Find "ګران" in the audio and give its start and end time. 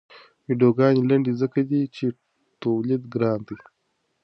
3.13-3.39